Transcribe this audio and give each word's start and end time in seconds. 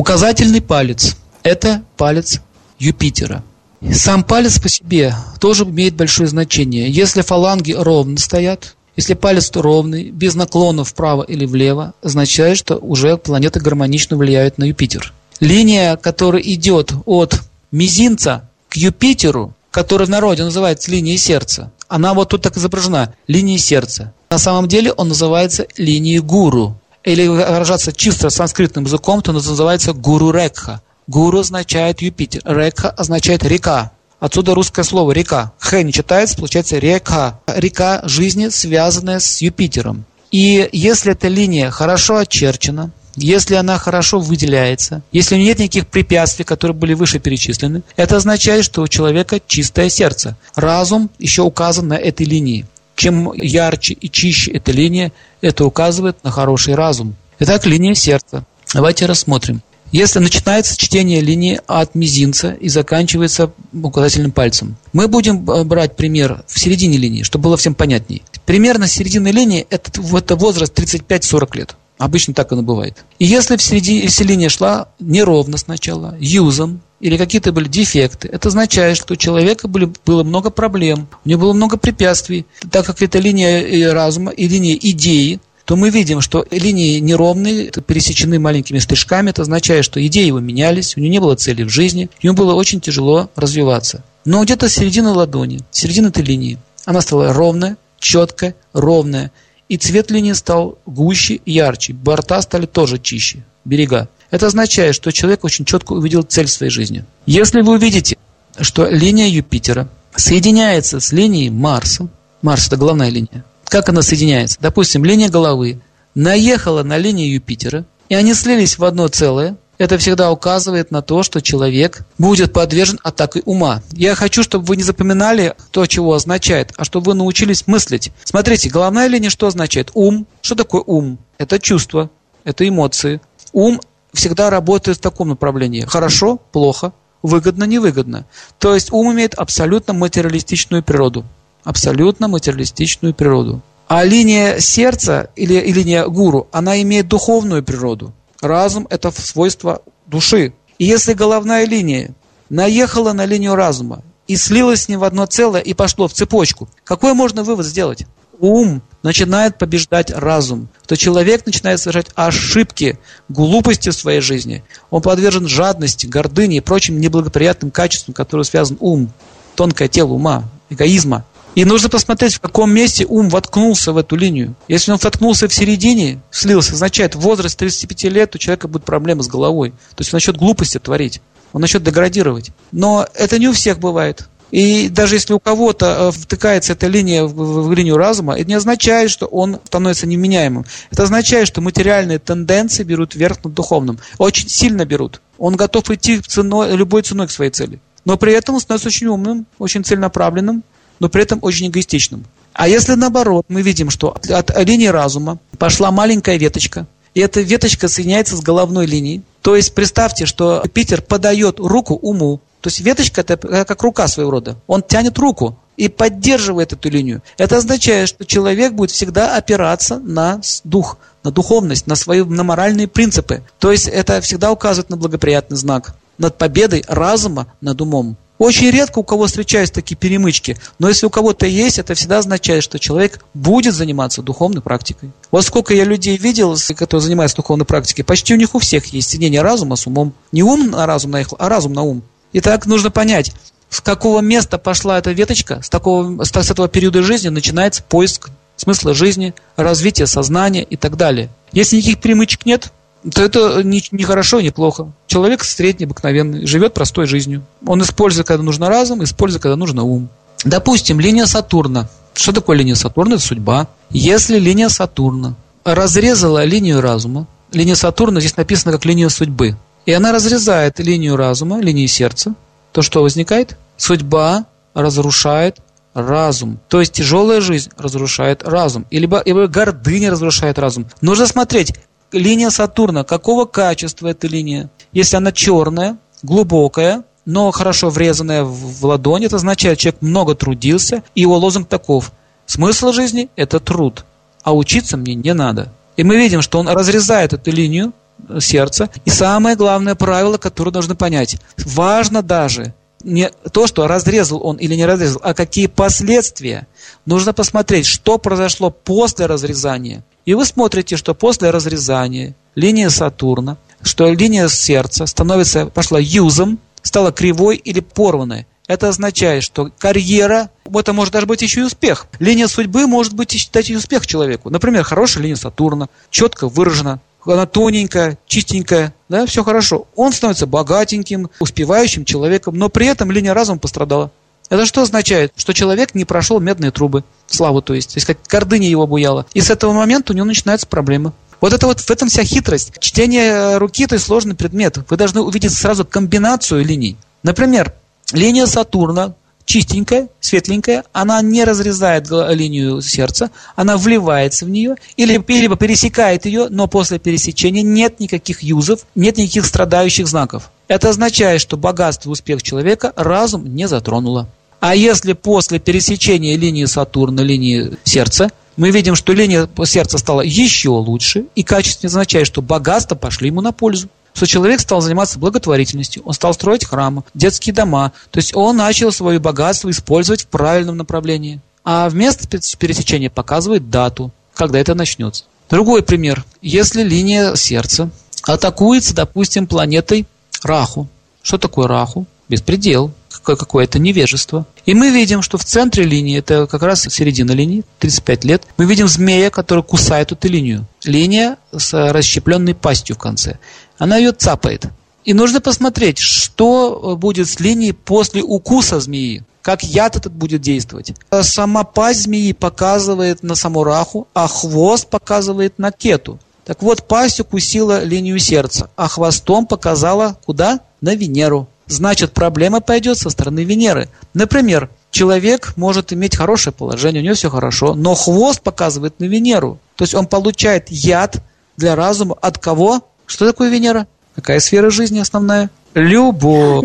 Указательный 0.00 0.62
палец– 0.62 1.14
это 1.42 1.82
палец 1.98 2.40
Юпитера. 2.78 3.44
Сам 3.92 4.24
палец 4.24 4.58
по 4.58 4.66
себе 4.66 5.14
тоже 5.40 5.64
имеет 5.64 5.94
большое 5.94 6.26
значение. 6.26 6.90
Если 6.90 7.20
фаланги 7.20 7.72
ровно 7.72 8.16
стоят, 8.16 8.76
если 8.96 9.12
палец 9.12 9.50
ровный, 9.54 10.10
без 10.10 10.34
наклонов 10.34 10.88
вправо 10.88 11.22
или 11.22 11.44
влево, 11.44 11.92
означает, 12.02 12.56
что 12.56 12.76
уже 12.76 13.18
планеты 13.18 13.60
гармонично 13.60 14.16
влияют 14.16 14.56
на 14.56 14.64
Юпитер. 14.64 15.12
Линия, 15.38 15.98
которая 15.98 16.40
идет 16.44 16.94
от 17.04 17.38
мизинца 17.70 18.48
к 18.70 18.76
Юпитеру, 18.76 19.52
которая 19.70 20.06
в 20.06 20.10
народе 20.10 20.44
называется 20.44 20.90
линией 20.90 21.18
сердца, 21.18 21.72
она 21.88 22.14
вот 22.14 22.30
тут 22.30 22.40
так 22.40 22.56
изображена, 22.56 23.12
линией 23.26 23.58
сердца. 23.58 24.14
На 24.30 24.38
самом 24.38 24.66
деле 24.66 24.92
он 24.92 25.08
называется 25.08 25.66
линией 25.76 26.20
гуру. 26.20 26.79
Или 27.04 27.26
выражаться 27.26 27.92
чисто 27.92 28.30
санскритным 28.30 28.84
языком, 28.84 29.22
то 29.22 29.32
называется 29.32 29.92
гуру 29.92 30.30
рекха. 30.30 30.82
Гуру 31.06 31.40
означает 31.40 32.02
Юпитер, 32.02 32.42
рекха 32.44 32.90
означает 32.90 33.42
река. 33.44 33.92
Отсюда 34.20 34.54
русское 34.54 34.84
слово 34.84 35.12
река. 35.12 35.52
Х 35.58 35.82
не 35.82 35.92
читается, 35.92 36.36
получается 36.36 36.78
река. 36.78 37.40
Река 37.46 38.02
жизни, 38.04 38.48
связанная 38.48 39.18
с 39.18 39.40
Юпитером. 39.40 40.04
И 40.30 40.68
если 40.72 41.12
эта 41.12 41.28
линия 41.28 41.70
хорошо 41.70 42.18
очерчена, 42.18 42.90
если 43.16 43.54
она 43.54 43.78
хорошо 43.78 44.20
выделяется, 44.20 45.02
если 45.10 45.36
нет 45.36 45.58
никаких 45.58 45.88
препятствий, 45.88 46.44
которые 46.44 46.76
были 46.76 46.94
выше 46.94 47.18
перечислены, 47.18 47.82
это 47.96 48.16
означает, 48.16 48.64
что 48.64 48.82
у 48.82 48.88
человека 48.88 49.40
чистое 49.44 49.88
сердце. 49.88 50.36
Разум 50.54 51.10
еще 51.18 51.42
указан 51.42 51.88
на 51.88 51.94
этой 51.94 52.26
линии. 52.26 52.66
Чем 53.00 53.32
ярче 53.32 53.94
и 53.94 54.10
чище 54.10 54.50
эта 54.50 54.72
линия, 54.72 55.10
это 55.40 55.64
указывает 55.64 56.22
на 56.22 56.30
хороший 56.30 56.74
разум. 56.74 57.16
Итак, 57.38 57.64
линия 57.64 57.94
сердца. 57.94 58.44
Давайте 58.74 59.06
рассмотрим. 59.06 59.62
Если 59.90 60.18
начинается 60.18 60.76
чтение 60.76 61.22
линии 61.22 61.62
от 61.66 61.94
мизинца 61.94 62.50
и 62.50 62.68
заканчивается 62.68 63.52
указательным 63.72 64.32
пальцем. 64.32 64.76
Мы 64.92 65.08
будем 65.08 65.50
э, 65.50 65.64
брать 65.64 65.96
пример 65.96 66.44
в 66.46 66.60
середине 66.60 66.98
линии, 66.98 67.22
чтобы 67.22 67.44
было 67.44 67.56
всем 67.56 67.74
понятнее. 67.74 68.20
Примерно 68.44 68.86
середина 68.86 69.28
линии 69.28 69.66
это, 69.70 69.90
это 70.14 70.36
возраст 70.36 70.78
35-40 70.78 71.56
лет. 71.56 71.76
Обычно 71.96 72.34
так 72.34 72.52
оно 72.52 72.60
бывает. 72.60 73.06
И 73.18 73.24
если 73.24 73.56
в 73.56 73.62
середине 73.62 74.00
если 74.00 74.24
линия 74.24 74.50
шла 74.50 74.88
неровно 74.98 75.56
сначала, 75.56 76.18
юзом, 76.20 76.82
или 77.00 77.16
какие-то 77.16 77.52
были 77.52 77.68
дефекты, 77.68 78.28
это 78.28 78.48
означает, 78.48 78.96
что 78.96 79.14
у 79.14 79.16
человека 79.16 79.68
были, 79.68 79.90
было 80.04 80.22
много 80.22 80.50
проблем, 80.50 81.08
у 81.24 81.28
него 81.28 81.42
было 81.42 81.52
много 81.52 81.76
препятствий. 81.76 82.46
Так 82.70 82.86
как 82.86 83.02
это 83.02 83.18
линия 83.18 83.92
разума 83.92 84.30
и 84.30 84.46
линия 84.46 84.78
идеи, 84.80 85.40
то 85.64 85.76
мы 85.76 85.90
видим, 85.90 86.20
что 86.20 86.44
линии 86.50 86.98
неровные, 86.98 87.70
пересечены 87.70 88.38
маленькими 88.38 88.78
стрижками. 88.78 89.30
Это 89.30 89.42
означает, 89.42 89.84
что 89.84 90.04
идеи 90.04 90.26
его 90.26 90.40
менялись, 90.40 90.96
у 90.96 91.00
него 91.00 91.12
не 91.12 91.20
было 91.20 91.36
цели 91.36 91.62
в 91.62 91.68
жизни, 91.68 92.10
ему 92.22 92.34
было 92.34 92.54
очень 92.54 92.80
тяжело 92.80 93.30
развиваться. 93.36 94.02
Но 94.24 94.42
где-то 94.42 94.68
середина 94.68 95.12
ладони, 95.12 95.60
середина 95.70 96.08
этой 96.08 96.24
линии, 96.24 96.58
она 96.84 97.00
стала 97.00 97.32
ровная, 97.32 97.76
четкая, 97.98 98.54
ровная. 98.72 99.30
И 99.68 99.76
цвет 99.76 100.10
линии 100.10 100.32
стал 100.32 100.78
гуще 100.86 101.40
ярче. 101.46 101.92
Борта 101.92 102.42
стали 102.42 102.66
тоже 102.66 102.98
чище, 102.98 103.44
берега. 103.64 104.08
Это 104.30 104.46
означает, 104.46 104.94
что 104.94 105.12
человек 105.12 105.44
очень 105.44 105.64
четко 105.64 105.92
увидел 105.92 106.22
цель 106.22 106.48
своей 106.48 106.70
жизни. 106.70 107.04
Если 107.26 107.62
вы 107.62 107.74
увидите, 107.74 108.16
что 108.60 108.86
линия 108.86 109.28
Юпитера 109.28 109.88
соединяется 110.14 111.00
с 111.00 111.12
линией 111.12 111.50
Марса, 111.50 112.08
Марс– 112.42 112.66
это 112.68 112.76
главная 112.76 113.10
линия, 113.10 113.44
как 113.64 113.88
она 113.88 114.02
соединяется? 114.02 114.58
Допустим, 114.60 115.04
линия 115.04 115.28
головы 115.28 115.80
наехала 116.14 116.82
на 116.82 116.98
линию 116.98 117.32
Юпитера, 117.32 117.84
и 118.08 118.14
они 118.14 118.34
слились 118.34 118.78
в 118.78 118.84
одно 118.84 119.08
целое. 119.08 119.56
Это 119.78 119.96
всегда 119.96 120.30
указывает 120.30 120.90
на 120.90 121.00
то, 121.00 121.22
что 121.22 121.40
человек 121.40 122.04
будет 122.18 122.52
подвержен 122.52 122.98
атаке 123.02 123.40
ума. 123.46 123.82
Я 123.92 124.14
хочу, 124.14 124.42
чтобы 124.42 124.66
вы 124.66 124.76
не 124.76 124.82
запоминали 124.82 125.54
то, 125.70 125.86
чего 125.86 126.12
означает, 126.14 126.72
а 126.76 126.84
чтобы 126.84 127.12
вы 127.12 127.14
научились 127.14 127.66
мыслить. 127.66 128.12
Смотрите, 128.24 128.68
головная 128.68 129.06
линия 129.06 129.30
что 129.30 129.46
означает? 129.46 129.90
Ум. 129.94 130.26
Что 130.42 130.54
такое 130.54 130.82
ум? 130.82 131.18
Это 131.38 131.58
чувство, 131.58 132.10
это 132.44 132.68
эмоции. 132.68 133.22
Ум 133.52 133.80
всегда 134.12 134.50
работает 134.50 134.98
в 134.98 135.00
таком 135.00 135.28
направлении. 135.28 135.82
Хорошо, 135.82 136.38
плохо, 136.52 136.92
выгодно, 137.22 137.64
невыгодно. 137.64 138.26
То 138.58 138.74
есть 138.74 138.92
ум 138.92 139.12
имеет 139.12 139.34
абсолютно 139.34 139.92
материалистичную 139.92 140.82
природу 140.82 141.24
абсолютно 141.64 142.28
материалистичную 142.28 143.14
природу. 143.14 143.60
А 143.88 144.04
линия 144.04 144.58
сердца 144.60 145.30
или, 145.34 145.54
или 145.54 145.80
линия 145.80 146.06
гуру, 146.06 146.48
она 146.52 146.80
имеет 146.82 147.08
духовную 147.08 147.62
природу. 147.62 148.12
Разум– 148.40 148.86
это 148.90 149.10
свойство 149.10 149.82
души. 150.06 150.54
И 150.78 150.84
если 150.84 151.12
головная 151.12 151.66
линия 151.66 152.14
наехала 152.48 153.12
на 153.12 153.26
линию 153.26 153.54
разума 153.54 154.02
и 154.28 154.36
слилась 154.36 154.82
с 154.82 154.88
ним 154.88 155.00
в 155.00 155.04
одно 155.04 155.26
целое 155.26 155.60
и 155.60 155.74
пошло 155.74 156.08
в 156.08 156.12
цепочку, 156.12 156.68
какой 156.84 157.14
можно 157.14 157.42
вывод 157.42 157.66
сделать? 157.66 158.06
Ум 158.40 158.80
начинает 159.02 159.58
побеждать 159.58 160.10
разум, 160.10 160.68
то 160.86 160.96
человек 160.96 161.44
начинает 161.44 161.78
совершать 161.78 162.06
ошибки, 162.14 162.98
глупости 163.28 163.90
в 163.90 163.94
своей 163.94 164.22
жизни. 164.22 164.64
Он 164.88 165.02
подвержен 165.02 165.46
жадности, 165.46 166.06
гордыне 166.06 166.56
и 166.56 166.60
прочим 166.60 166.98
неблагоприятным 166.98 167.70
качествам, 167.70 168.14
которые 168.14 168.46
связан 168.46 168.78
ум, 168.80 169.12
тонкое 169.56 169.88
тело 169.88 170.12
ума, 170.12 170.44
эгоизма. 170.70 171.26
И 171.54 171.66
нужно 171.66 171.90
посмотреть, 171.90 172.34
в 172.36 172.40
каком 172.40 172.72
месте 172.72 173.04
ум 173.06 173.28
воткнулся 173.28 173.92
в 173.92 173.98
эту 173.98 174.16
линию. 174.16 174.54
Если 174.68 174.90
он 174.90 174.98
воткнулся 175.02 175.46
в 175.46 175.52
середине, 175.54 176.22
слился, 176.30 176.72
означает, 176.72 177.14
возраст 177.16 177.58
35 177.58 178.04
лет 178.04 178.34
у 178.34 178.38
человека 178.38 178.68
будет 178.68 178.84
проблема 178.84 179.22
с 179.22 179.28
головой. 179.28 179.70
То 179.70 180.00
есть 180.00 180.14
он 180.14 180.16
начнет 180.16 180.38
глупости 180.38 180.78
творить, 180.78 181.20
он 181.52 181.60
начнет 181.60 181.82
деградировать. 181.82 182.52
Но 182.72 183.06
это 183.14 183.38
не 183.38 183.48
у 183.48 183.52
всех 183.52 183.80
бывает. 183.80 184.29
И 184.50 184.88
даже 184.88 185.16
если 185.16 185.32
у 185.32 185.38
кого-то 185.38 185.86
э, 185.86 186.10
втыкается 186.10 186.72
эта 186.72 186.86
линия 186.86 187.24
в, 187.24 187.68
в, 187.68 187.72
линию 187.72 187.96
разума, 187.96 188.34
это 188.34 188.48
не 188.48 188.54
означает, 188.54 189.10
что 189.10 189.26
он 189.26 189.60
становится 189.64 190.06
невменяемым. 190.06 190.64
Это 190.90 191.04
означает, 191.04 191.46
что 191.46 191.60
материальные 191.60 192.18
тенденции 192.18 192.82
берут 192.82 193.14
верх 193.14 193.44
над 193.44 193.54
духовным. 193.54 193.98
Очень 194.18 194.48
сильно 194.48 194.84
берут. 194.84 195.20
Он 195.38 195.56
готов 195.56 195.90
идти 195.90 196.20
ценой, 196.20 196.76
любой 196.76 197.02
ценой 197.02 197.28
к 197.28 197.30
своей 197.30 197.50
цели. 197.50 197.80
Но 198.04 198.16
при 198.16 198.32
этом 198.32 198.56
он 198.56 198.60
становится 198.60 198.88
очень 198.88 199.06
умным, 199.06 199.46
очень 199.58 199.84
целенаправленным, 199.84 200.64
но 200.98 201.08
при 201.08 201.22
этом 201.22 201.38
очень 201.42 201.68
эгоистичным. 201.68 202.24
А 202.52 202.68
если 202.68 202.94
наоборот, 202.94 203.46
мы 203.48 203.62
видим, 203.62 203.90
что 203.90 204.10
от, 204.10 204.28
от 204.28 204.66
линии 204.66 204.88
разума 204.88 205.38
пошла 205.58 205.90
маленькая 205.90 206.36
веточка, 206.36 206.86
и 207.14 207.20
эта 207.20 207.40
веточка 207.40 207.88
соединяется 207.88 208.36
с 208.36 208.40
головной 208.40 208.86
линией, 208.86 209.22
то 209.42 209.56
есть 209.56 209.74
представьте, 209.74 210.26
что 210.26 210.64
Питер 210.72 211.02
подает 211.02 211.58
руку 211.58 211.94
уму, 211.94 212.40
то 212.60 212.68
есть 212.68 212.80
веточка 212.80 213.22
это 213.22 213.64
как 213.64 213.82
рука 213.82 214.06
своего 214.08 214.30
рода, 214.30 214.56
он 214.66 214.82
тянет 214.82 215.18
руку 215.18 215.58
и 215.76 215.88
поддерживает 215.88 216.72
эту 216.74 216.90
линию. 216.90 217.22
Это 217.38 217.56
означает, 217.56 218.08
что 218.08 218.26
человек 218.26 218.74
будет 218.74 218.90
всегда 218.90 219.36
опираться 219.36 219.98
на 219.98 220.40
дух, 220.64 220.98
на 221.24 221.30
духовность, 221.30 221.86
на 221.86 221.96
свои 221.96 222.22
на 222.22 222.44
моральные 222.44 222.86
принципы. 222.86 223.42
То 223.58 223.72
есть 223.72 223.88
это 223.88 224.20
всегда 224.20 224.52
указывает 224.52 224.90
на 224.90 224.98
благоприятный 224.98 225.56
знак, 225.56 225.94
над 226.18 226.36
победой 226.36 226.84
разума 226.86 227.46
над 227.62 227.80
умом. 227.80 228.16
Очень 228.40 228.70
редко 228.70 229.00
у 229.00 229.04
кого 229.04 229.26
встречаются 229.26 229.74
такие 229.74 229.96
перемычки, 229.96 230.56
но 230.78 230.88
если 230.88 231.04
у 231.04 231.10
кого-то 231.10 231.44
есть, 231.44 231.78
это 231.78 231.92
всегда 231.92 232.18
означает, 232.18 232.62
что 232.62 232.78
человек 232.78 233.22
будет 233.34 233.74
заниматься 233.74 234.22
духовной 234.22 234.62
практикой. 234.62 235.10
Вот 235.30 235.44
сколько 235.44 235.74
я 235.74 235.84
людей 235.84 236.16
видел, 236.16 236.56
которые 236.74 237.02
занимаются 237.02 237.36
духовной 237.36 237.66
практикой, 237.66 238.02
почти 238.02 238.32
у 238.32 238.38
них 238.38 238.54
у 238.54 238.58
всех 238.58 238.86
есть 238.94 239.10
соединение 239.10 239.42
разума 239.42 239.76
с 239.76 239.86
умом. 239.86 240.14
Не 240.32 240.42
ум 240.42 240.70
на 240.70 240.86
разум 240.86 241.10
наехал, 241.10 241.36
а 241.38 241.50
разум 241.50 241.74
на 241.74 241.82
ум. 241.82 242.02
И 242.32 242.40
так 242.40 242.66
нужно 242.66 242.90
понять, 242.90 243.32
с 243.68 243.80
какого 243.80 244.20
места 244.20 244.58
пошла 244.58 244.98
эта 244.98 245.12
веточка, 245.12 245.60
с, 245.62 245.68
такого, 245.68 246.24
с 246.24 246.50
этого 246.50 246.68
периода 246.68 247.02
жизни 247.02 247.28
начинается 247.28 247.82
поиск 247.82 248.30
смысла 248.56 248.94
жизни, 248.94 249.34
развитие 249.56 250.06
сознания 250.06 250.62
и 250.62 250.76
так 250.76 250.96
далее. 250.96 251.30
Если 251.52 251.76
никаких 251.76 252.00
перемычек 252.00 252.46
нет, 252.46 252.72
то 253.14 253.22
это 253.22 253.62
не, 253.62 253.82
не 253.92 254.04
хорошо, 254.04 254.40
не 254.40 254.50
плохо. 254.50 254.92
Человек 255.06 255.44
средний, 255.44 255.86
обыкновенный, 255.86 256.46
живет 256.46 256.74
простой 256.74 257.06
жизнью. 257.06 257.42
Он 257.66 257.80
использует, 257.82 258.26
когда 258.26 258.42
нужно 258.42 258.68
разум, 258.68 259.02
использует, 259.02 259.42
когда 259.42 259.56
нужно 259.56 259.84
ум. 259.84 260.10
Допустим, 260.44 261.00
линия 261.00 261.26
Сатурна. 261.26 261.88
Что 262.14 262.32
такое 262.32 262.56
линия 262.58 262.74
Сатурна? 262.74 263.14
Это 263.14 263.22
судьба. 263.22 263.68
Если 263.90 264.38
линия 264.38 264.68
Сатурна 264.68 265.34
разрезала 265.64 266.44
линию 266.44 266.80
разума, 266.80 267.26
линия 267.52 267.74
Сатурна 267.74 268.20
здесь 268.20 268.36
написана 268.36 268.72
как 268.72 268.84
линия 268.84 269.08
судьбы, 269.08 269.56
и 269.90 269.92
она 269.92 270.12
разрезает 270.12 270.78
линию 270.78 271.16
разума, 271.16 271.60
линию 271.60 271.88
сердца, 271.88 272.36
то 272.70 272.80
что 272.80 273.02
возникает? 273.02 273.56
Судьба 273.76 274.46
разрушает 274.72 275.58
разум. 275.94 276.60
То 276.68 276.78
есть 276.78 276.92
тяжелая 276.92 277.40
жизнь 277.40 277.72
разрушает 277.76 278.44
разум. 278.44 278.86
Или 278.92 279.06
гордыня 279.46 280.12
разрушает 280.12 280.60
разум. 280.60 280.86
Нужно 281.00 281.26
смотреть, 281.26 281.74
линия 282.12 282.50
Сатурна, 282.50 283.02
какого 283.02 283.46
качества 283.46 284.06
эта 284.06 284.28
линия? 284.28 284.70
Если 284.92 285.16
она 285.16 285.32
черная, 285.32 285.98
глубокая, 286.22 287.02
но 287.24 287.50
хорошо 287.50 287.90
врезанная 287.90 288.44
в 288.44 288.86
ладонь, 288.86 289.24
это 289.24 289.36
означает, 289.36 289.80
человек 289.80 290.02
много 290.02 290.36
трудился, 290.36 291.02
и 291.16 291.22
его 291.22 291.36
лозунг 291.36 291.66
таков. 291.66 292.12
Смысл 292.46 292.92
жизни– 292.92 293.28
это 293.34 293.58
труд, 293.58 294.04
а 294.44 294.54
учиться 294.54 294.96
мне 294.96 295.16
не 295.16 295.34
надо. 295.34 295.72
И 295.96 296.04
мы 296.04 296.16
видим, 296.16 296.42
что 296.42 296.60
он 296.60 296.68
разрезает 296.68 297.32
эту 297.32 297.50
линию, 297.50 297.92
сердца. 298.40 298.90
И 299.04 299.10
самое 299.10 299.56
главное 299.56 299.94
правило, 299.94 300.38
которое 300.38 300.72
нужно 300.72 300.94
понять. 300.94 301.38
Важно 301.58 302.22
даже 302.22 302.74
не 303.02 303.30
то, 303.52 303.66
что 303.66 303.86
разрезал 303.86 304.44
он 304.44 304.56
или 304.56 304.74
не 304.74 304.86
разрезал, 304.86 305.20
а 305.24 305.34
какие 305.34 305.66
последствия. 305.66 306.66
Нужно 307.06 307.32
посмотреть, 307.32 307.86
что 307.86 308.18
произошло 308.18 308.70
после 308.70 309.26
разрезания. 309.26 310.04
И 310.26 310.34
вы 310.34 310.44
смотрите, 310.44 310.96
что 310.96 311.14
после 311.14 311.50
разрезания 311.50 312.34
линия 312.54 312.90
Сатурна, 312.90 313.56
что 313.82 314.12
линия 314.12 314.48
сердца 314.48 315.06
становится, 315.06 315.66
пошла 315.66 315.98
юзом, 315.98 316.58
стала 316.82 317.12
кривой 317.12 317.56
или 317.56 317.80
порванной. 317.80 318.46
Это 318.66 318.88
означает, 318.88 319.42
что 319.42 319.70
карьера, 319.78 320.50
это 320.72 320.92
может 320.92 321.12
даже 321.12 321.26
быть 321.26 321.42
еще 321.42 321.60
и 321.60 321.64
успех. 321.64 322.06
Линия 322.20 322.46
судьбы 322.46 322.86
может 322.86 323.14
быть 323.14 323.50
дать 323.52 323.68
и 323.70 323.76
успех 323.76 324.06
человеку. 324.06 324.48
Например, 324.50 324.84
хорошая 324.84 325.24
линия 325.24 325.36
Сатурна, 325.36 325.88
четко 326.10 326.48
выражена, 326.48 327.00
она 327.24 327.46
тоненькая, 327.46 328.18
чистенькая, 328.26 328.94
да, 329.08 329.26
все 329.26 329.44
хорошо. 329.44 329.86
Он 329.96 330.12
становится 330.12 330.46
богатеньким, 330.46 331.30
успевающим 331.40 332.04
человеком, 332.04 332.56
но 332.56 332.68
при 332.68 332.86
этом 332.86 333.10
линия 333.10 333.34
разума 333.34 333.58
пострадала. 333.58 334.10
Это 334.48 334.66
что 334.66 334.82
означает? 334.82 335.32
Что 335.36 335.52
человек 335.54 335.94
не 335.94 336.04
прошел 336.04 336.40
медные 336.40 336.72
трубы, 336.72 337.04
славу 337.28 337.62
то 337.62 337.72
есть, 337.72 337.94
то 337.94 337.98
есть 337.98 338.06
как 338.06 338.18
гордыня 338.28 338.68
его 338.68 338.86
буяла. 338.86 339.26
И 339.32 339.40
с 339.40 339.48
этого 339.48 339.72
момента 339.72 340.12
у 340.12 340.16
него 340.16 340.26
начинаются 340.26 340.66
проблемы. 340.66 341.12
Вот 341.40 341.52
это 341.52 341.66
вот 341.66 341.80
в 341.80 341.90
этом 341.90 342.08
вся 342.08 342.24
хитрость. 342.24 342.72
Чтение 342.80 343.56
руки– 343.58 343.84
это 343.84 343.98
сложный 343.98 344.34
предмет. 344.34 344.78
Вы 344.88 344.96
должны 344.96 345.20
увидеть 345.20 345.54
сразу 345.54 345.84
комбинацию 345.84 346.64
линий. 346.64 346.96
Например, 347.22 347.72
линия 348.12 348.46
Сатурна 348.46 349.14
чистенькая, 349.50 350.08
светленькая, 350.20 350.84
она 350.92 351.20
не 351.22 351.42
разрезает 351.42 352.08
линию 352.08 352.80
сердца, 352.80 353.32
она 353.56 353.76
вливается 353.76 354.44
в 354.44 354.48
нее, 354.48 354.76
или, 354.96 355.20
либо 355.26 355.56
пересекает 355.56 356.24
ее, 356.24 356.46
но 356.48 356.68
после 356.68 357.00
пересечения 357.00 357.62
нет 357.62 357.98
никаких 357.98 358.44
юзов, 358.44 358.86
нет 358.94 359.16
никаких 359.16 359.44
страдающих 359.44 360.06
знаков. 360.06 360.52
Это 360.68 360.90
означает, 360.90 361.40
что 361.40 361.56
богатство 361.56 362.10
и 362.10 362.12
успех 362.12 362.44
человека 362.44 362.92
разум 362.94 363.52
не 363.52 363.66
затронуло. 363.66 364.28
А 364.60 364.76
если 364.76 365.14
после 365.14 365.58
пересечения 365.58 366.36
линии 366.36 366.66
Сатурна, 366.66 367.22
линии 367.22 367.72
сердца, 367.82 368.30
мы 368.56 368.70
видим, 368.70 368.94
что 368.94 369.12
линия 369.12 369.48
сердца 369.64 369.98
стала 369.98 370.20
еще 370.20 370.68
лучше, 370.68 371.24
и 371.34 371.42
качество 371.42 371.88
означает, 371.88 372.28
что 372.28 372.40
богатства 372.40 372.94
пошли 372.94 373.28
ему 373.28 373.40
на 373.40 373.50
пользу 373.50 373.88
что 374.14 374.26
человек 374.26 374.60
стал 374.60 374.80
заниматься 374.80 375.18
благотворительностью, 375.18 376.02
он 376.04 376.14
стал 376.14 376.34
строить 376.34 376.64
храмы, 376.64 377.02
детские 377.14 377.54
дома, 377.54 377.92
то 378.10 378.18
есть 378.18 378.34
он 378.34 378.56
начал 378.56 378.92
свое 378.92 379.18
богатство 379.18 379.70
использовать 379.70 380.22
в 380.22 380.26
правильном 380.26 380.76
направлении. 380.76 381.40
А 381.64 381.88
вместо 381.88 382.26
пересечения 382.56 383.10
показывает 383.10 383.70
дату, 383.70 384.12
когда 384.34 384.58
это 384.58 384.74
начнется. 384.74 385.24
Другой 385.50 385.82
пример. 385.82 386.24
Если 386.40 386.82
линия 386.82 387.34
сердца 387.34 387.90
атакуется, 388.22 388.94
допустим, 388.94 389.46
планетой 389.46 390.06
Раху. 390.42 390.88
Что 391.22 391.38
такое 391.38 391.68
Раху? 391.68 392.06
Беспредел 392.28 392.92
какое-то 393.22 393.78
невежество. 393.78 394.46
И 394.64 394.74
мы 394.74 394.90
видим, 394.90 395.20
что 395.20 395.36
в 395.36 395.44
центре 395.44 395.84
линии, 395.84 396.18
это 396.18 396.46
как 396.46 396.62
раз 396.62 396.82
середина 396.88 397.32
линии, 397.32 397.64
35 397.80 398.24
лет, 398.24 398.42
мы 398.56 398.64
видим 398.64 398.88
змея, 398.88 399.30
который 399.30 399.64
кусает 399.64 400.12
эту 400.12 400.28
линию. 400.28 400.66
Линия 400.84 401.36
с 401.52 401.92
расщепленной 401.92 402.54
пастью 402.54 402.96
в 402.96 402.98
конце. 402.98 403.38
Она 403.80 403.96
ее 403.96 404.12
цапает. 404.12 404.66
И 405.04 405.14
нужно 405.14 405.40
посмотреть, 405.40 405.98
что 405.98 406.96
будет 407.00 407.28
с 407.28 407.40
линией 407.40 407.72
после 407.72 408.22
укуса 408.22 408.78
змеи. 408.78 409.24
Как 409.40 409.62
яд 409.62 409.96
этот 409.96 410.12
будет 410.12 410.42
действовать. 410.42 410.92
Сама 411.22 411.64
пасть 411.64 412.02
змеи 412.02 412.32
показывает 412.32 413.22
на 413.22 413.34
саму 413.34 413.64
раху, 413.64 414.06
а 414.12 414.28
хвост 414.28 414.86
показывает 414.88 415.58
на 415.58 415.72
кету. 415.72 416.18
Так 416.44 416.62
вот, 416.62 416.86
пасть 416.86 417.20
укусила 417.20 417.82
линию 417.82 418.18
сердца, 418.18 418.70
а 418.76 418.86
хвостом 418.86 419.46
показала 419.46 420.18
куда? 420.26 420.60
На 420.80 420.94
Венеру 420.94 421.48
значит 421.66 422.12
проблема 422.12 422.60
пойдет 422.60 422.98
со 422.98 423.08
стороны 423.08 423.44
Венеры. 423.44 423.88
Например, 424.12 424.68
человек 424.90 425.54
может 425.56 425.92
иметь 425.92 426.16
хорошее 426.16 426.52
положение, 426.52 427.00
у 427.00 427.04
него 427.04 427.14
все 427.14 427.30
хорошо, 427.30 427.74
но 427.74 427.94
хвост 427.94 428.42
показывает 428.42 429.00
на 429.00 429.04
Венеру. 429.04 429.58
То 429.76 429.84
есть 429.84 429.94
он 429.94 430.06
получает 430.06 430.68
яд 430.70 431.22
для 431.56 431.76
разума 431.76 432.16
от 432.20 432.38
кого? 432.38 432.82
Что 433.10 433.26
такое 433.26 433.50
Венера? 433.50 433.88
Какая 434.14 434.38
сфера 434.38 434.70
жизни 434.70 435.00
основная? 435.00 435.50
Любовь. 435.74 436.64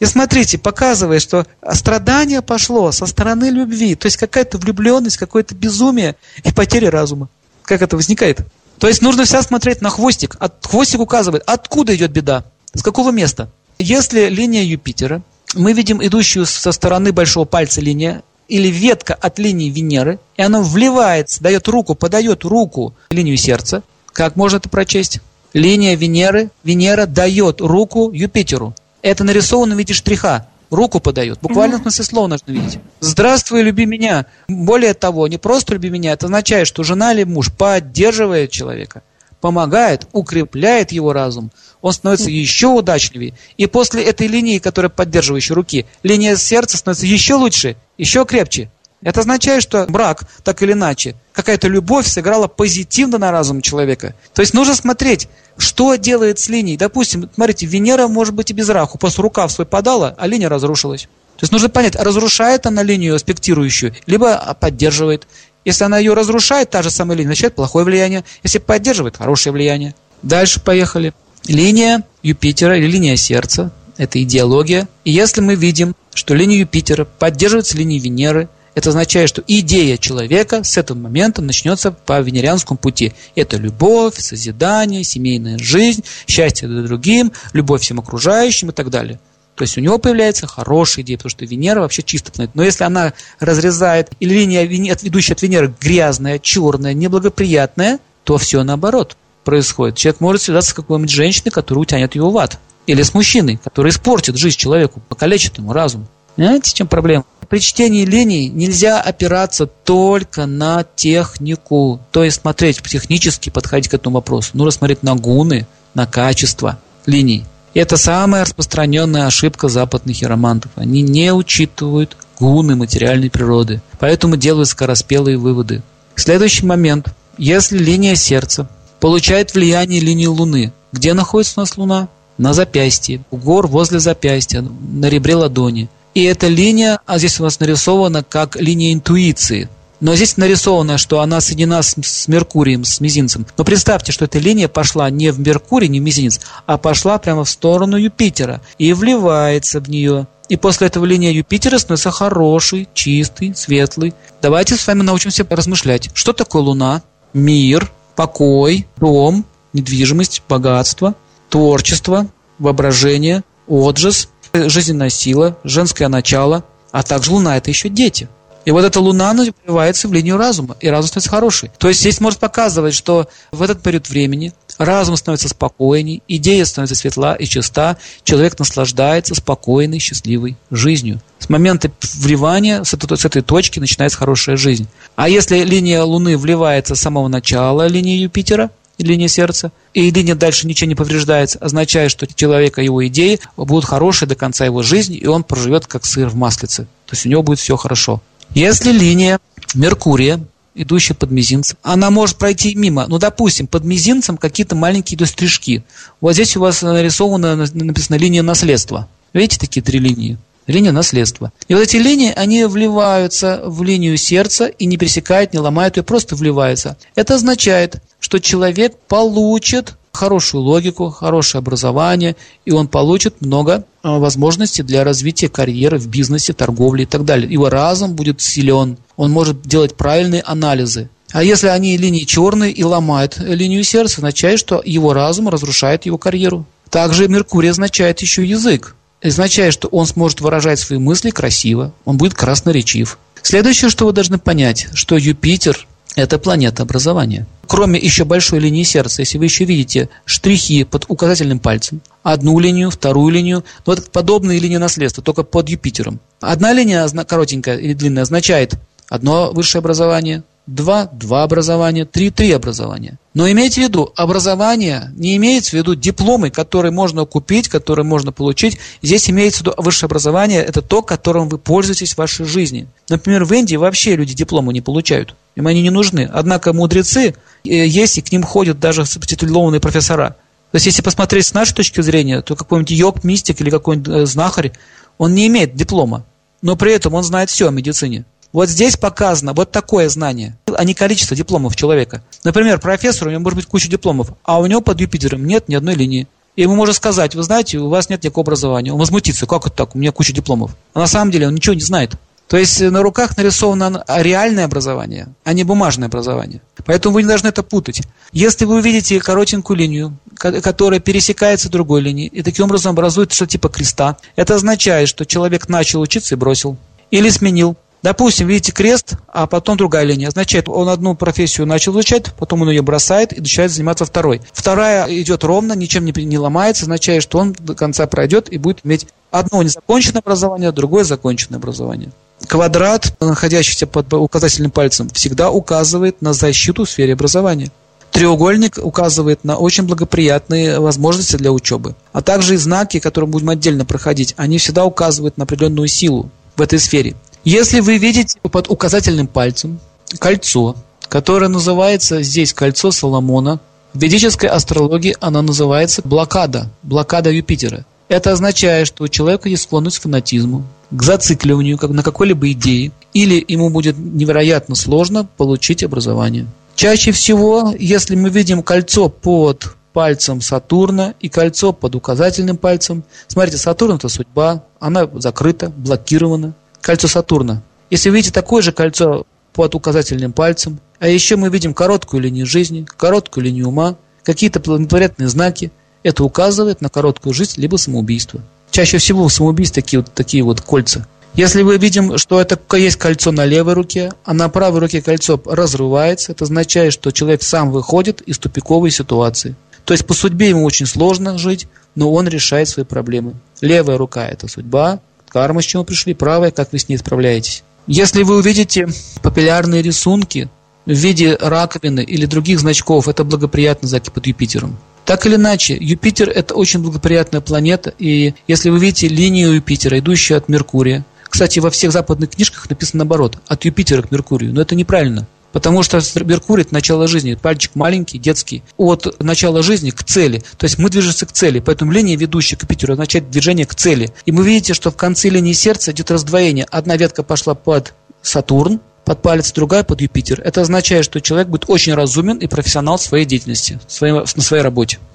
И 0.00 0.06
смотрите, 0.06 0.56
показывает, 0.56 1.20
что 1.20 1.46
страдание 1.70 2.40
пошло 2.40 2.92
со 2.92 3.04
стороны 3.04 3.50
любви. 3.50 3.94
То 3.94 4.06
есть 4.06 4.16
какая-то 4.16 4.56
влюбленность, 4.56 5.18
какое-то 5.18 5.54
безумие 5.54 6.16
и 6.44 6.50
потеря 6.50 6.90
разума. 6.90 7.28
Как 7.62 7.82
это 7.82 7.96
возникает? 7.96 8.40
То 8.78 8.88
есть 8.88 9.02
нужно 9.02 9.24
всегда 9.24 9.42
смотреть 9.42 9.82
на 9.82 9.90
хвостик. 9.90 10.34
От, 10.40 10.66
хвостик 10.66 11.00
указывает, 11.00 11.42
откуда 11.46 11.94
идет 11.94 12.10
беда, 12.10 12.44
с 12.72 12.82
какого 12.82 13.10
места. 13.10 13.50
Если 13.78 14.30
линия 14.30 14.64
Юпитера, 14.64 15.22
мы 15.54 15.74
видим 15.74 16.02
идущую 16.02 16.46
со 16.46 16.72
стороны 16.72 17.12
большого 17.12 17.44
пальца 17.44 17.82
линия, 17.82 18.22
или 18.48 18.68
ветка 18.68 19.14
от 19.14 19.38
линии 19.38 19.68
Венеры, 19.68 20.18
и 20.36 20.42
она 20.42 20.62
вливается, 20.62 21.42
дает 21.42 21.68
руку, 21.68 21.94
подает 21.94 22.44
руку 22.44 22.94
линию 23.10 23.36
сердца. 23.36 23.82
Как 24.06 24.36
можно 24.36 24.56
это 24.56 24.68
прочесть? 24.68 25.20
Линия 25.54 25.96
Венеры, 25.96 26.50
Венера 26.64 27.06
дает 27.06 27.60
руку 27.60 28.10
Юпитеру. 28.12 28.74
Это 29.02 29.24
нарисовано 29.24 29.74
в 29.74 29.78
виде 29.78 29.92
штриха. 29.92 30.46
Руку 30.70 31.00
подает. 31.00 31.38
Буквально 31.42 31.76
в 31.76 31.82
смысле 31.82 32.04
слова 32.04 32.26
нужно 32.28 32.50
видеть. 32.50 32.78
Здравствуй, 33.00 33.60
люби 33.60 33.84
меня. 33.84 34.24
Более 34.48 34.94
того, 34.94 35.28
не 35.28 35.36
просто 35.36 35.74
люби 35.74 35.90
меня, 35.90 36.12
это 36.12 36.26
означает, 36.26 36.66
что 36.66 36.82
жена 36.82 37.12
или 37.12 37.24
муж 37.24 37.52
поддерживает 37.52 38.50
человека, 38.50 39.02
помогает, 39.42 40.06
укрепляет 40.12 40.90
его 40.90 41.12
разум, 41.12 41.50
он 41.82 41.92
становится 41.92 42.30
еще 42.30 42.68
удачливее. 42.68 43.34
И 43.58 43.66
после 43.66 44.02
этой 44.04 44.28
линии, 44.28 44.58
которая 44.58 44.88
поддерживающая 44.88 45.54
руки, 45.54 45.84
линия 46.02 46.36
сердца 46.36 46.78
становится 46.78 47.04
еще 47.04 47.34
лучше, 47.34 47.76
еще 47.98 48.24
крепче. 48.24 48.70
Это 49.02 49.20
означает, 49.20 49.62
что 49.62 49.84
брак, 49.86 50.22
так 50.44 50.62
или 50.62 50.72
иначе, 50.72 51.16
какая-то 51.32 51.66
любовь 51.68 52.06
сыграла 52.06 52.46
позитивно 52.46 53.18
на 53.18 53.30
разум 53.30 53.60
человека. 53.60 54.14
То 54.32 54.40
есть 54.42 54.54
нужно 54.54 54.74
смотреть, 54.74 55.28
что 55.56 55.96
делает 55.96 56.38
с 56.38 56.48
линией. 56.48 56.76
Допустим, 56.76 57.28
смотрите, 57.34 57.66
Венера 57.66 58.08
может 58.08 58.34
быть 58.34 58.50
и 58.50 58.54
без 58.54 58.68
раху, 58.68 58.98
просто 58.98 59.22
рукав 59.22 59.52
свой 59.52 59.66
подала, 59.66 60.14
а 60.18 60.26
линия 60.26 60.48
разрушилась. 60.48 61.02
То 61.36 61.44
есть 61.44 61.52
нужно 61.52 61.68
понять, 61.68 61.96
разрушает 61.96 62.66
она 62.66 62.82
линию 62.82 63.14
аспектирующую, 63.14 63.94
либо 64.06 64.56
поддерживает. 64.60 65.26
Если 65.64 65.84
она 65.84 65.98
ее 65.98 66.14
разрушает, 66.14 66.70
та 66.70 66.82
же 66.82 66.90
самая 66.90 67.16
линия, 67.16 67.30
начинает 67.30 67.54
плохое 67.54 67.84
влияние. 67.84 68.24
Если 68.42 68.58
поддерживает, 68.58 69.16
хорошее 69.16 69.52
влияние. 69.52 69.94
Дальше 70.22 70.60
поехали. 70.60 71.12
Линия 71.46 72.04
Юпитера 72.22 72.78
или 72.78 72.86
линия 72.86 73.16
сердца– 73.16 73.72
это 73.96 74.22
идеология. 74.22 74.88
И 75.04 75.10
если 75.10 75.40
мы 75.40 75.54
видим, 75.54 75.94
что 76.14 76.34
линия 76.34 76.58
Юпитера 76.58 77.04
поддерживается 77.04 77.76
линией 77.76 78.00
Венеры, 78.00 78.48
это 78.74 78.90
означает, 78.90 79.28
что 79.28 79.42
идея 79.46 79.98
человека 79.98 80.64
с 80.64 80.76
этого 80.76 80.96
момента 80.96 81.42
начнется 81.42 81.92
по 81.92 82.20
венерианскому 82.20 82.78
пути. 82.78 83.12
Это 83.34 83.56
любовь, 83.56 84.18
созидание, 84.18 85.04
семейная 85.04 85.58
жизнь, 85.58 86.04
счастье 86.26 86.68
для 86.68 86.82
другим, 86.82 87.32
любовь 87.52 87.82
всем 87.82 87.98
окружающим 87.98 88.70
и 88.70 88.72
так 88.72 88.90
далее. 88.90 89.20
То 89.54 89.62
есть 89.62 89.76
у 89.76 89.82
него 89.82 89.98
появляется 89.98 90.46
хорошая 90.46 91.04
идея, 91.04 91.18
потому 91.18 91.30
что 91.30 91.44
Венера 91.44 91.80
вообще 91.80 92.02
чисто 92.02 92.32
планета. 92.32 92.52
Но 92.56 92.62
если 92.62 92.84
она 92.84 93.12
разрезает, 93.38 94.10
или 94.18 94.34
линия, 94.34 94.64
ведущая 94.64 95.34
от 95.34 95.42
Венеры, 95.42 95.74
грязная, 95.78 96.38
черная, 96.38 96.94
неблагоприятная, 96.94 97.98
то 98.24 98.38
все 98.38 98.62
наоборот 98.62 99.16
происходит. 99.44 99.96
Человек 99.96 100.20
может 100.20 100.42
связаться 100.42 100.70
с 100.70 100.74
какой-нибудь 100.74 101.10
женщиной, 101.10 101.50
которая 101.50 101.82
утянет 101.82 102.14
его 102.14 102.30
в 102.30 102.38
ад. 102.38 102.58
Или 102.86 103.02
с 103.02 103.12
мужчиной, 103.12 103.60
который 103.62 103.90
испортит 103.90 104.36
жизнь 104.36 104.56
человеку, 104.56 105.02
покалечит 105.08 105.58
ему 105.58 105.72
разум. 105.72 106.06
Понимаете, 106.34 106.70
в 106.70 106.74
чем 106.74 106.86
проблема? 106.86 107.24
При 107.52 107.60
чтении 107.60 108.06
линий 108.06 108.48
нельзя 108.48 108.98
опираться 108.98 109.66
только 109.66 110.46
на 110.46 110.86
технику. 110.96 112.00
То 112.10 112.24
есть 112.24 112.40
смотреть 112.40 112.80
технически, 112.80 113.50
подходить 113.50 113.90
к 113.90 113.94
этому 113.94 114.14
вопросу. 114.14 114.52
Нужно 114.54 114.70
смотреть 114.70 115.02
на 115.02 115.16
гуны, 115.16 115.66
на 115.92 116.06
качество 116.06 116.78
линий. 117.04 117.44
И 117.74 117.78
это 117.78 117.98
самая 117.98 118.44
распространенная 118.46 119.26
ошибка 119.26 119.68
западных 119.68 120.16
хиромантов. 120.16 120.70
Они 120.76 121.02
не 121.02 121.30
учитывают 121.30 122.16
гуны 122.40 122.74
материальной 122.74 123.28
природы. 123.28 123.82
Поэтому 123.98 124.38
делают 124.38 124.70
скороспелые 124.70 125.36
выводы. 125.36 125.82
Следующий 126.14 126.64
момент. 126.64 127.08
Если 127.36 127.76
линия 127.76 128.14
сердца 128.14 128.66
получает 128.98 129.52
влияние 129.52 130.00
линии 130.00 130.24
Луны. 130.24 130.72
Где 130.90 131.12
находится 131.12 131.60
у 131.60 131.64
нас 131.64 131.76
Луна? 131.76 132.08
На 132.38 132.54
запястье, 132.54 133.20
у 133.30 133.36
гор 133.36 133.66
возле 133.66 133.98
запястья, 133.98 134.62
на 134.62 135.10
ребре 135.10 135.34
ладони. 135.34 135.90
И 136.14 136.24
эта 136.24 136.48
линия, 136.48 137.00
а 137.06 137.18
здесь 137.18 137.40
у 137.40 137.44
нас 137.44 137.58
нарисована 137.60 138.22
как 138.22 138.56
линия 138.56 138.92
интуиции. 138.92 139.68
Но 140.00 140.16
здесь 140.16 140.36
нарисовано, 140.36 140.98
что 140.98 141.20
она 141.20 141.40
соединена 141.40 141.80
с, 141.80 141.94
с 142.02 142.26
Меркурием, 142.26 142.84
с 142.84 143.00
мизинцем. 143.00 143.46
Но 143.56 143.64
представьте, 143.64 144.10
что 144.10 144.24
эта 144.24 144.40
линия 144.40 144.66
пошла 144.66 145.08
не 145.10 145.30
в 145.30 145.38
Меркурий, 145.38 145.88
не 145.88 146.00
в 146.00 146.02
мизинец, 146.02 146.40
а 146.66 146.76
пошла 146.76 147.18
прямо 147.18 147.44
в 147.44 147.48
сторону 147.48 147.96
Юпитера 147.96 148.60
и 148.78 148.92
вливается 148.92 149.80
в 149.80 149.88
нее. 149.88 150.26
И 150.48 150.56
после 150.56 150.88
этого 150.88 151.04
линия 151.04 151.30
Юпитера 151.30 151.78
становится 151.78 152.10
хороший, 152.10 152.88
чистый, 152.94 153.54
светлый. 153.54 154.12
Давайте 154.42 154.74
с 154.74 154.86
вами 154.86 155.02
научимся 155.02 155.46
размышлять. 155.48 156.10
Что 156.14 156.32
такое 156.32 156.62
Луна? 156.62 157.02
Мир, 157.32 157.90
покой, 158.16 158.88
дом, 158.96 159.46
недвижимость, 159.72 160.42
богатство, 160.48 161.14
творчество, 161.48 162.26
воображение, 162.58 163.44
отжиз, 163.68 164.28
жизненная 164.52 165.10
сила, 165.10 165.56
женское 165.64 166.08
начало, 166.08 166.64
а 166.90 167.02
также 167.02 167.32
Луна– 167.32 167.56
это 167.58 167.70
еще 167.70 167.88
дети– 167.88 168.28
и 168.64 168.70
вот 168.70 168.84
эта 168.84 169.00
луна 169.00 169.34
вливается 169.34 170.08
в 170.08 170.12
линию 170.12 170.36
разума, 170.36 170.76
и 170.80 170.88
разум 170.88 171.08
становится 171.08 171.30
хороший. 171.30 171.70
То 171.78 171.88
есть 171.88 172.00
здесь 172.00 172.20
может 172.20 172.38
показывать, 172.38 172.94
что 172.94 173.28
в 173.50 173.62
этот 173.62 173.82
период 173.82 174.08
времени 174.08 174.52
разум 174.78 175.16
становится 175.16 175.48
спокойней, 175.48 176.22
идея 176.28 176.64
становится 176.64 176.94
светла 176.94 177.34
и 177.34 177.46
чиста, 177.46 177.96
человек 178.22 178.58
наслаждается 178.58 179.34
спокойной, 179.34 179.98
счастливой 179.98 180.56
жизнью. 180.70 181.20
С 181.40 181.48
момента 181.48 181.90
вливания, 182.14 182.84
с 182.84 182.94
этой, 182.94 183.16
с 183.16 183.24
этой 183.24 183.42
точки 183.42 183.80
начинается 183.80 184.18
хорошая 184.18 184.56
жизнь. 184.56 184.86
А 185.16 185.28
если 185.28 185.58
линия 185.64 186.02
Луны 186.02 186.36
вливается 186.36 186.94
с 186.94 187.00
самого 187.00 187.26
начала 187.26 187.88
линии 187.88 188.18
Юпитера, 188.18 188.70
линии 188.98 189.26
сердца, 189.26 189.72
и 189.94 190.10
линия 190.10 190.34
дальше 190.34 190.66
ничего 190.66 190.88
не 190.88 190.94
повреждается, 190.94 191.58
означает, 191.58 192.10
что 192.10 192.26
человека, 192.26 192.82
его 192.82 193.06
идеи 193.06 193.40
будут 193.56 193.84
хорошие 193.84 194.28
до 194.28 194.34
конца 194.34 194.64
его 194.64 194.82
жизни, 194.82 195.16
и 195.16 195.26
он 195.26 195.44
проживет 195.44 195.86
как 195.86 196.04
сыр 196.04 196.28
в 196.28 196.34
маслице. 196.34 196.84
То 197.06 197.14
есть 197.14 197.26
у 197.26 197.28
него 197.28 197.42
будет 197.42 197.58
все 197.58 197.76
хорошо. 197.76 198.22
Если 198.54 198.92
линия 198.92 199.38
Меркурия, 199.74 200.40
идущая 200.74 201.14
под 201.14 201.30
мизинцем, 201.30 201.78
она 201.82 202.10
может 202.10 202.36
пройти 202.36 202.74
мимо. 202.74 203.06
Ну, 203.06 203.18
допустим, 203.18 203.66
под 203.66 203.84
мизинцем 203.84 204.36
какие-то 204.36 204.74
маленькие 204.74 205.16
идут 205.16 205.28
стрижки. 205.28 205.82
Вот 206.20 206.34
здесь 206.34 206.56
у 206.56 206.60
вас 206.60 206.82
нарисовано, 206.82 207.56
написано 207.56 208.16
линия 208.16 208.42
наследства. 208.42 209.08
Видите 209.32 209.58
такие 209.58 209.82
три 209.82 209.98
линии? 209.98 210.38
Линия 210.66 210.92
наследства. 210.92 211.52
И 211.68 211.74
вот 211.74 211.82
эти 211.82 211.96
линии, 211.96 212.32
они 212.34 212.64
вливаются 212.64 213.62
в 213.64 213.82
линию 213.82 214.16
сердца 214.16 214.66
и 214.66 214.86
не 214.86 214.96
пересекают, 214.96 215.52
не 215.52 215.58
ломают 215.58 215.96
ее, 215.96 216.02
просто 216.02 216.36
вливаются. 216.36 216.96
Это 217.14 217.34
означает, 217.34 218.02
что 218.20 218.38
человек 218.38 218.96
получит 219.08 219.94
хорошую 220.12 220.62
логику, 220.62 221.10
хорошее 221.10 221.60
образование, 221.60 222.36
и 222.64 222.70
он 222.70 222.86
получит 222.86 223.40
много 223.40 223.84
а, 224.02 224.18
возможностей 224.18 224.82
для 224.82 225.04
развития 225.04 225.48
карьеры 225.48 225.98
в 225.98 226.06
бизнесе, 226.06 226.52
торговле 226.52 227.04
и 227.04 227.06
так 227.06 227.24
далее. 227.24 227.50
Его 227.50 227.68
разум 227.68 228.14
будет 228.14 228.40
силен, 228.40 228.98
он 229.16 229.30
может 229.30 229.62
делать 229.62 229.96
правильные 229.96 230.42
анализы. 230.42 231.08
А 231.32 231.42
если 231.42 231.68
они 231.68 231.96
линии 231.96 232.24
черные 232.24 232.72
и 232.72 232.84
ломают 232.84 233.38
линию 233.38 233.82
сердца, 233.84 234.18
означает, 234.18 234.58
что 234.58 234.82
его 234.84 235.14
разум 235.14 235.48
разрушает 235.48 236.04
его 236.04 236.18
карьеру. 236.18 236.66
Также 236.90 237.26
Меркурий 237.26 237.70
означает 237.70 238.20
еще 238.20 238.44
язык. 238.44 238.94
Означает, 239.22 239.72
что 239.72 239.88
он 239.88 240.06
сможет 240.06 240.40
выражать 240.40 240.80
свои 240.80 240.98
мысли 240.98 241.30
красиво, 241.30 241.92
он 242.04 242.16
будет 242.16 242.34
красноречив. 242.34 243.18
Следующее, 243.42 243.90
что 243.90 244.06
вы 244.06 244.12
должны 244.12 244.38
понять, 244.38 244.88
что 244.94 245.16
Юпитер 245.16 245.86
это 246.14 246.38
планета 246.38 246.82
образования. 246.82 247.46
Кроме 247.66 247.98
еще 247.98 248.24
большой 248.24 248.58
линии 248.58 248.82
сердца, 248.82 249.22
если 249.22 249.38
вы 249.38 249.44
еще 249.44 249.64
видите 249.64 250.10
штрихи 250.26 250.84
под 250.84 251.06
указательным 251.08 251.58
пальцем, 251.58 252.02
одну 252.22 252.58
линию, 252.58 252.90
вторую 252.90 253.32
линию, 253.32 253.64
ну, 253.86 253.94
вот 253.94 254.10
подобные 254.10 254.58
линии 254.58 254.76
наследства, 254.76 255.22
только 255.22 255.42
под 255.42 255.70
Юпитером. 255.70 256.20
Одна 256.40 256.72
линия, 256.72 257.08
коротенькая 257.24 257.78
или 257.78 257.94
длинная, 257.94 258.24
означает 258.24 258.74
одно 259.08 259.52
высшее 259.52 259.80
образование, 259.80 260.42
два– 260.66 261.08
два 261.12 261.42
образования, 261.42 262.04
три– 262.04 262.30
три 262.30 262.52
образования. 262.52 263.18
Но 263.34 263.50
имейте 263.50 263.80
в 263.80 263.84
виду, 263.84 264.12
образование 264.16 265.10
не 265.16 265.36
имеется 265.36 265.70
в 265.70 265.74
виду 265.74 265.94
дипломы, 265.94 266.50
которые 266.50 266.92
можно 266.92 267.24
купить, 267.24 267.68
которые 267.68 268.04
можно 268.04 268.32
получить. 268.32 268.78
Здесь 269.02 269.28
имеется 269.30 269.58
в 269.58 269.60
виду 269.62 269.74
высшее 269.78 270.06
образование– 270.06 270.62
это 270.68 270.82
то, 270.82 271.02
которым 271.02 271.48
вы 271.48 271.58
пользуетесь 271.58 272.14
в 272.14 272.18
вашей 272.18 272.46
жизни. 272.46 272.86
Например, 273.08 273.44
в 273.44 273.52
Индии 273.52 273.76
вообще 273.76 274.16
люди 274.16 274.34
дипломы 274.34 274.72
не 274.72 274.80
получают. 274.80 275.34
Им 275.56 275.66
они 275.66 275.82
не 275.82 275.90
нужны. 275.90 276.28
Однако 276.32 276.72
мудрецы 276.72 277.34
э, 277.64 277.68
есть, 277.68 278.18
и 278.18 278.22
к 278.22 278.30
ним 278.32 278.42
ходят 278.42 278.78
даже 278.78 279.04
титулованные 279.04 279.80
профессора. 279.80 280.36
То 280.70 280.76
есть, 280.76 280.86
если 280.86 281.02
посмотреть 281.02 281.46
с 281.46 281.54
нашей 281.54 281.74
точки 281.74 282.00
зрения, 282.00 282.40
то 282.40 282.56
какой-нибудь 282.56 282.90
йог, 282.90 283.24
мистик 283.24 283.60
или 283.60 283.68
какой-нибудь 283.68 284.14
э, 284.14 284.26
знахарь, 284.26 284.72
он 285.18 285.34
не 285.34 285.46
имеет 285.48 285.74
диплома, 285.74 286.24
но 286.62 286.76
при 286.76 286.92
этом 286.92 287.14
он 287.14 287.22
знает 287.22 287.50
все 287.50 287.68
о 287.68 287.70
медицине. 287.70 288.24
Вот 288.52 288.68
здесь 288.68 288.96
показано 288.96 289.54
вот 289.54 289.70
такое 289.70 290.08
знание, 290.08 290.56
а 290.66 290.84
не 290.84 290.94
количество 290.94 291.34
дипломов 291.34 291.74
человека. 291.74 292.22
Например, 292.44 292.78
профессор, 292.78 293.28
у 293.28 293.30
него 293.30 293.40
может 293.40 293.56
быть 293.56 293.66
куча 293.66 293.88
дипломов, 293.88 294.28
а 294.44 294.60
у 294.60 294.66
него 294.66 294.82
под 294.82 295.00
Юпитером 295.00 295.46
нет 295.46 295.68
ни 295.68 295.74
одной 295.74 295.94
линии. 295.94 296.28
И 296.54 296.62
ему 296.62 296.74
можно 296.74 296.92
сказать, 296.92 297.34
вы 297.34 297.42
знаете, 297.42 297.78
у 297.78 297.88
вас 297.88 298.10
нет 298.10 298.22
никакого 298.22 298.44
образования. 298.44 298.92
Он 298.92 298.98
возмутится, 298.98 299.46
как 299.46 299.66
это 299.66 299.74
так, 299.74 299.94
у 299.94 299.98
меня 299.98 300.12
куча 300.12 300.34
дипломов. 300.34 300.76
А 300.92 301.00
на 301.00 301.06
самом 301.06 301.30
деле 301.30 301.48
он 301.48 301.54
ничего 301.54 301.74
не 301.74 301.80
знает. 301.80 302.12
То 302.46 302.58
есть 302.58 302.78
на 302.82 303.00
руках 303.00 303.38
нарисовано 303.38 304.04
реальное 304.06 304.66
образование, 304.66 305.28
а 305.42 305.54
не 305.54 305.64
бумажное 305.64 306.08
образование. 306.08 306.60
Поэтому 306.84 307.14
вы 307.14 307.22
не 307.22 307.28
должны 307.28 307.48
это 307.48 307.62
путать. 307.62 308.02
Если 308.32 308.66
вы 308.66 308.76
увидите 308.76 309.18
коротенькую 309.20 309.78
линию, 309.78 310.18
которая 310.36 311.00
пересекается 311.00 311.70
другой 311.70 312.02
линией, 312.02 312.26
и 312.26 312.42
таким 312.42 312.66
образом 312.66 312.92
образует 312.92 313.32
что-то 313.32 313.52
типа 313.52 313.70
креста, 313.70 314.18
это 314.36 314.56
означает, 314.56 315.08
что 315.08 315.24
человек 315.24 315.70
начал 315.70 316.02
учиться 316.02 316.34
и 316.34 316.38
бросил. 316.38 316.76
Или 317.10 317.30
сменил. 317.30 317.78
Допустим, 318.02 318.48
видите 318.48 318.72
крест, 318.72 319.14
а 319.28 319.46
потом 319.46 319.76
другая 319.76 320.04
линия. 320.04 320.28
Означает, 320.28 320.68
он 320.68 320.88
одну 320.88 321.14
профессию 321.14 321.66
начал 321.66 321.92
изучать, 321.92 322.32
потом 322.34 322.62
он 322.62 322.70
ее 322.70 322.82
бросает 322.82 323.32
и 323.32 323.40
начинает 323.40 323.70
заниматься 323.70 324.04
второй. 324.04 324.42
Вторая 324.52 325.06
идет 325.20 325.44
ровно, 325.44 325.74
ничем 325.74 326.04
не, 326.04 326.12
не 326.24 326.38
ломается, 326.38 326.82
означает, 326.82 327.22
что 327.22 327.38
он 327.38 327.52
до 327.52 327.74
конца 327.74 328.06
пройдет 328.08 328.52
и 328.52 328.58
будет 328.58 328.80
иметь 328.84 329.06
одно 329.30 329.62
незаконченное 329.62 330.20
образование, 330.20 330.72
другое 330.72 331.04
законченное 331.04 331.58
образование. 331.58 332.10
Квадрат, 332.48 333.14
находящийся 333.20 333.86
под 333.86 334.12
указательным 334.12 334.72
пальцем, 334.72 335.08
всегда 335.10 335.50
указывает 335.50 336.20
на 336.22 336.32
защиту 336.32 336.84
в 336.84 336.90
сфере 336.90 337.12
образования. 337.12 337.70
Треугольник 338.10 338.78
указывает 338.82 339.44
на 339.44 339.56
очень 339.56 339.84
благоприятные 339.84 340.80
возможности 340.80 341.36
для 341.36 341.52
учебы. 341.52 341.94
А 342.12 342.20
также 342.20 342.54
и 342.54 342.58
знаки, 342.58 342.98
которые 342.98 343.30
будем 343.30 343.48
отдельно 343.48 343.86
проходить, 343.86 344.34
они 344.36 344.58
всегда 344.58 344.84
указывают 344.84 345.38
на 345.38 345.44
определенную 345.44 345.88
силу 345.88 346.30
в 346.56 346.60
этой 346.60 346.78
сфере. 346.78 347.14
Если 347.44 347.80
вы 347.80 347.98
видите 347.98 348.38
под 348.40 348.70
указательным 348.70 349.26
пальцем 349.26 349.80
кольцо, 350.20 350.76
которое 351.08 351.48
называется 351.48 352.22
здесь 352.22 352.54
кольцо 352.54 352.92
Соломона, 352.92 353.58
в 353.92 354.00
ведической 354.00 354.48
астрологии 354.48 355.16
она 355.18 355.42
называется 355.42 356.02
блокада, 356.04 356.70
блокада 356.84 357.30
Юпитера. 357.32 357.84
Это 358.08 358.30
означает, 358.30 358.86
что 358.86 359.04
у 359.04 359.08
человека 359.08 359.48
есть 359.48 359.64
склонность 359.64 359.98
к 359.98 360.02
фанатизму, 360.02 360.64
к 360.92 361.02
зацикливанию 361.02 361.78
на 361.82 362.04
какой-либо 362.04 362.52
идее, 362.52 362.92
или 363.12 363.44
ему 363.48 363.70
будет 363.70 363.98
невероятно 363.98 364.76
сложно 364.76 365.26
получить 365.36 365.82
образование. 365.82 366.46
Чаще 366.76 367.10
всего, 367.10 367.74
если 367.76 368.14
мы 368.14 368.30
видим 368.30 368.62
кольцо 368.62 369.08
под 369.08 369.74
пальцем 369.92 370.40
Сатурна 370.40 371.14
и 371.18 371.28
кольцо 371.28 371.72
под 371.72 371.96
указательным 371.96 372.56
пальцем, 372.56 373.02
смотрите, 373.26 373.58
Сатурн– 373.58 373.96
это 373.96 374.08
судьба, 374.08 374.62
она 374.78 375.08
закрыта, 375.14 375.70
блокирована 375.70 376.54
кольцо 376.82 377.08
Сатурна. 377.08 377.62
Если 377.88 378.10
видите 378.10 378.32
такое 378.32 378.60
же 378.60 378.72
кольцо 378.72 379.26
под 379.54 379.74
указательным 379.74 380.32
пальцем, 380.32 380.80
а 380.98 381.08
еще 381.08 381.36
мы 381.36 381.48
видим 381.48 381.72
короткую 381.72 382.22
линию 382.22 382.46
жизни, 382.46 382.86
короткую 382.96 383.44
линию 383.44 383.68
ума, 383.68 383.96
какие-то 384.24 384.60
благоприятные 384.60 385.28
знаки, 385.28 385.72
это 386.02 386.24
указывает 386.24 386.80
на 386.80 386.88
короткую 386.88 387.32
жизнь 387.32 387.60
либо 387.60 387.76
самоубийство. 387.76 388.40
Чаще 388.70 388.98
всего 388.98 389.28
в 389.28 389.32
самоубийстве 389.32 389.82
такие 389.82 390.00
вот, 390.00 390.12
такие 390.12 390.42
вот 390.42 390.60
кольца. 390.60 391.06
Если 391.34 391.62
мы 391.62 391.78
видим, 391.78 392.18
что 392.18 392.40
это 392.40 392.58
есть 392.76 392.96
кольцо 392.96 393.32
на 393.32 393.46
левой 393.46 393.72
руке, 393.74 394.12
а 394.24 394.34
на 394.34 394.48
правой 394.48 394.80
руке 394.80 395.00
кольцо 395.00 395.40
разрывается, 395.46 396.32
это 396.32 396.44
означает, 396.44 396.92
что 396.92 397.10
человек 397.10 397.42
сам 397.42 397.70
выходит 397.70 398.20
из 398.22 398.38
тупиковой 398.38 398.90
ситуации. 398.90 399.54
То 399.84 399.94
есть 399.94 400.06
по 400.06 400.14
судьбе 400.14 400.50
ему 400.50 400.64
очень 400.64 400.86
сложно 400.86 401.38
жить, 401.38 401.68
но 401.94 402.12
он 402.12 402.28
решает 402.28 402.68
свои 402.68 402.84
проблемы. 402.84 403.34
Левая 403.60 403.98
рука– 403.98 404.26
это 404.28 404.46
судьба, 404.46 405.00
Карма, 405.32 405.62
с 405.62 405.64
чего 405.64 405.82
пришли, 405.82 406.12
правая, 406.12 406.50
как 406.50 406.72
вы 406.72 406.78
с 406.78 406.88
ней 406.90 406.98
справляетесь. 406.98 407.62
Если 407.86 408.22
вы 408.22 408.36
увидите 408.36 408.88
папиллярные 409.22 409.80
рисунки 409.80 410.50
в 410.84 410.92
виде 410.92 411.36
раковины 411.40 412.00
или 412.00 412.26
других 412.26 412.60
значков, 412.60 413.08
это 413.08 413.24
благоприятные 413.24 413.88
знаки 413.88 414.10
под 414.10 414.26
Юпитером. 414.26 414.78
Так 415.06 415.24
или 415.26 415.36
иначе, 415.36 415.76
Юпитер– 415.80 416.28
это 416.34 416.54
очень 416.54 416.80
благоприятная 416.80 417.40
планета, 417.40 417.94
и 417.98 418.34
если 418.46 418.68
вы 418.68 418.78
видите 418.78 419.08
линию 419.08 419.54
Юпитера, 419.54 419.98
идущую 419.98 420.36
от 420.36 420.48
Меркурия, 420.48 421.04
кстати, 421.24 421.60
во 421.60 421.70
всех 421.70 421.92
западных 421.92 422.30
книжках 422.30 422.68
написано 422.68 422.98
наоборот, 422.98 423.38
от 423.46 423.64
Юпитера 423.64 424.02
к 424.02 424.10
Меркурию, 424.10 424.52
но 424.52 424.60
это 424.60 424.74
неправильно. 424.74 425.26
Потому 425.52 425.82
что 425.82 426.00
Меркурий– 426.24 426.62
это 426.64 426.74
начало 426.74 427.06
жизни, 427.06 427.34
пальчик 427.34 427.74
маленький, 427.74 428.18
детский, 428.18 428.62
от 428.76 429.20
начала 429.20 429.62
жизни 429.62 429.90
к 429.90 430.02
цели. 430.04 430.42
То 430.56 430.64
есть 430.64 430.78
мы 430.78 430.88
движемся 430.88 431.26
к 431.26 431.32
цели, 431.32 431.60
поэтому 431.60 431.92
линия, 431.92 432.16
ведущая 432.16 432.56
к 432.56 432.62
Юпитеру, 432.62 432.94
означает 432.94 433.30
движение 433.30 433.66
к 433.66 433.74
цели. 433.74 434.12
И 434.24 434.32
мы 434.32 434.44
видите, 434.44 434.74
что 434.74 434.90
в 434.90 434.96
конце 434.96 435.28
линии 435.28 435.52
сердца 435.52 435.92
идет 435.92 436.10
раздвоение. 436.10 436.66
Одна 436.70 436.96
ветка 436.96 437.22
пошла 437.22 437.54
под 437.54 437.94
Сатурн, 438.22 438.80
под 439.04 439.20
палец, 439.20 439.52
другая 439.52 439.82
под 439.82 440.00
Юпитер. 440.00 440.40
Это 440.40 440.60
означает, 440.60 441.04
что 441.04 441.20
человек 441.20 441.48
будет 441.48 441.64
очень 441.68 441.94
разумен 441.94 442.38
и 442.38 442.46
профессионал 442.46 442.96
в 442.96 443.02
своей 443.02 443.24
деятельности, 443.24 443.80
в 443.86 443.92
своей, 443.92 444.14
на 444.14 444.42
своей 444.42 444.62
работе. 444.62 444.98